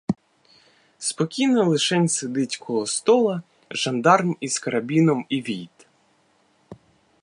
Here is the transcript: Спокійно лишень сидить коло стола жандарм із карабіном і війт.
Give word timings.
Спокійно 0.97 1.65
лишень 1.69 2.07
сидить 2.07 2.57
коло 2.57 2.85
стола 2.85 3.41
жандарм 3.71 4.37
із 4.39 4.59
карабіном 4.59 5.25
і 5.29 5.41
війт. 5.41 5.87